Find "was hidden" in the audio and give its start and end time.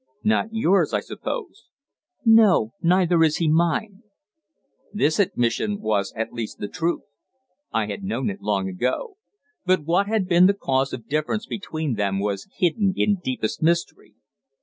12.19-12.93